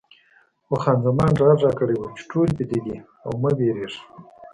[0.65, 3.99] خو خان زمان ډاډ راکړی و چې ټول ویده دي او مه وېرېږه.